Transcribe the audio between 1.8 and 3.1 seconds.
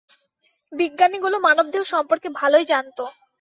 সম্পর্কে ভালোই জানতো।